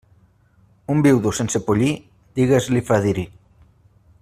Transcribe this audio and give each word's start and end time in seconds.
Un 0.93 1.03
viudo 1.07 1.33
sense 1.41 1.61
pollí, 1.67 1.91
digues-li 2.41 2.83
fadrí. 2.91 3.29